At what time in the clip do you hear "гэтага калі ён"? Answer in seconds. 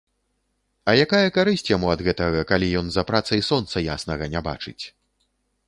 2.09-2.89